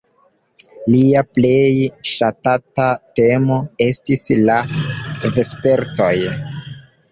Lia 0.93 1.21
plej 1.37 1.83
ŝatata 2.13 2.87
temo 3.21 3.59
estis 3.91 4.27
la 4.49 4.59
vespertoj. 5.37 6.13